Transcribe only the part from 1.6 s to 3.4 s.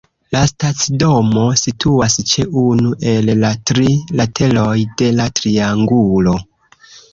situas ĉe unu el